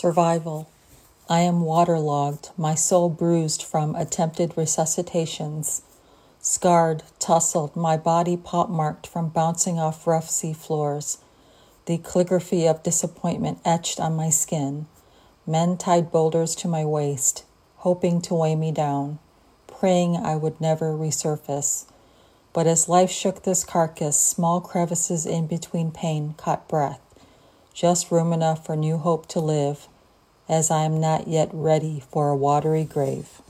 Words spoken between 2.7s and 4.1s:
soul bruised from